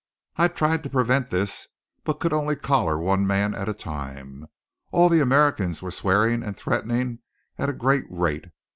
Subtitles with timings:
[0.35, 1.67] I tried to prevent this,
[2.05, 4.47] but could only collar one man at a time.
[4.91, 7.19] All the Americans were swearing and threatening
[7.59, 8.45] at a great rate.